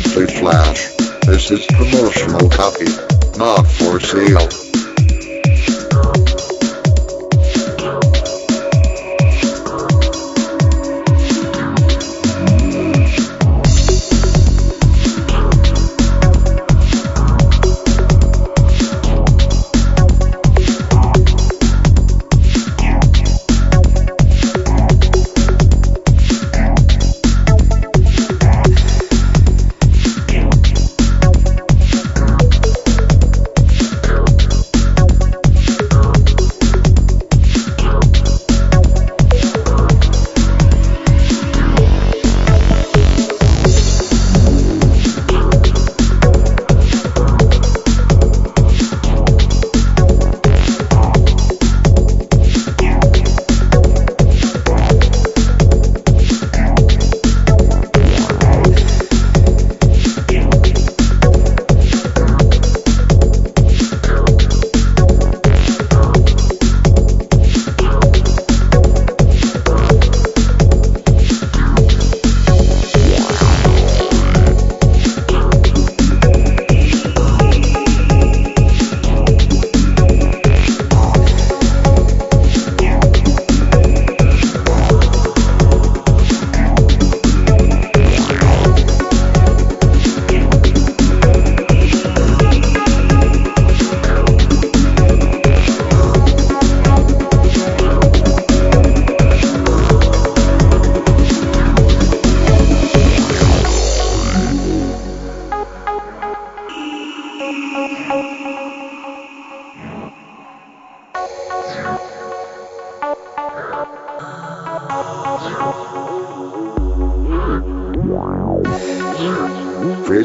DJ 0.00 0.38
Flash. 0.38 0.88
This 1.26 1.50
is 1.50 1.66
promotional 1.66 2.48
copy, 2.48 2.86
not 3.36 3.64
for 3.66 4.00
sale. 4.00 4.69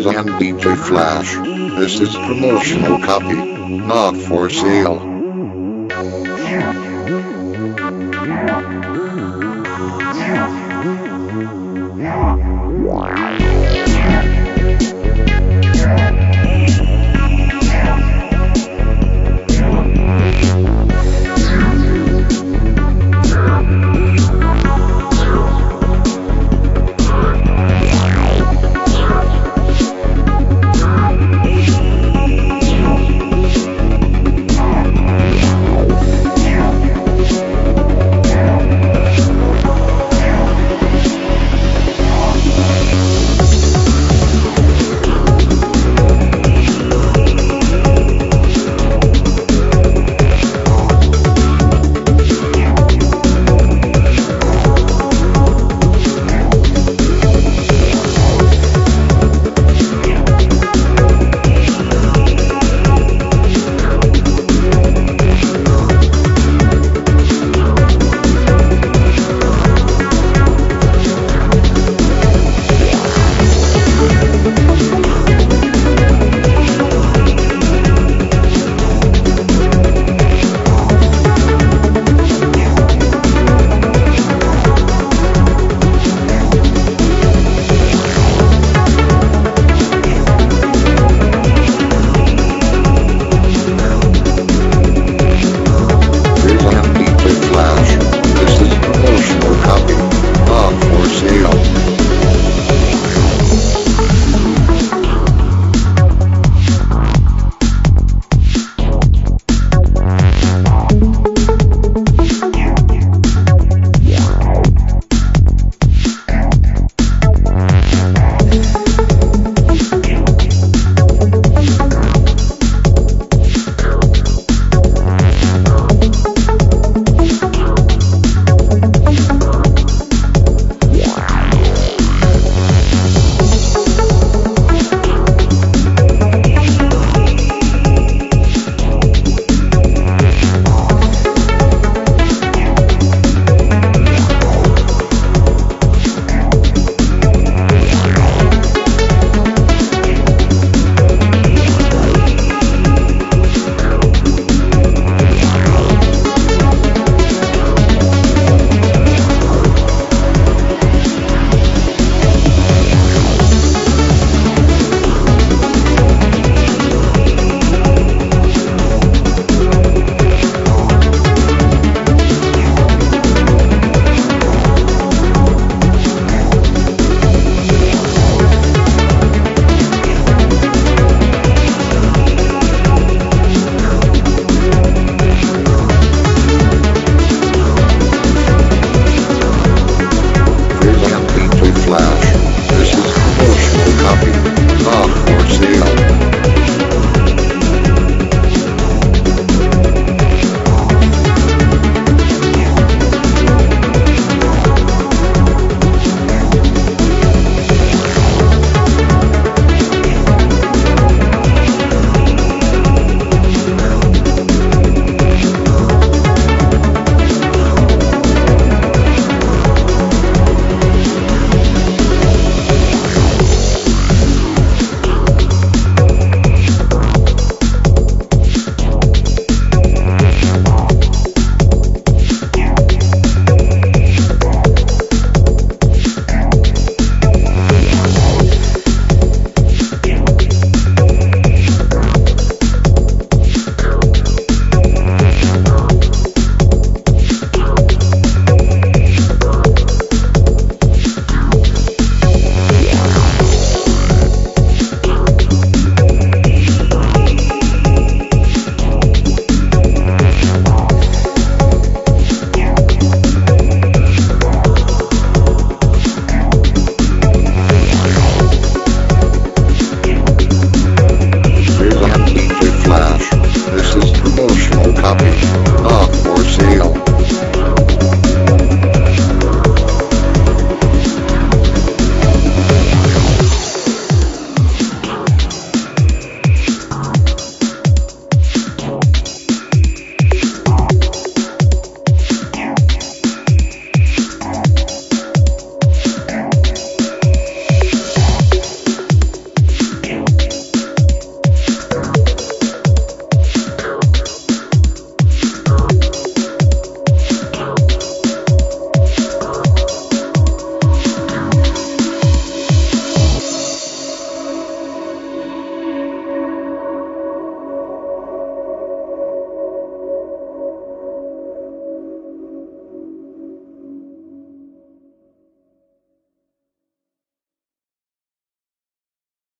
And 0.08 0.30
DJ 0.40 0.78
Flash. 0.78 1.34
This 1.80 2.00
is 2.00 2.16
promotional 2.16 3.00
copy, 3.00 3.34
not 3.34 4.16
for 4.16 4.52
sale. 4.52 5.02